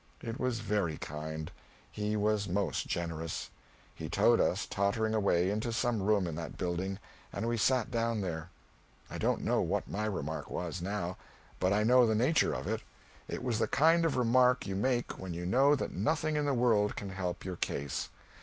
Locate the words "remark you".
14.17-14.75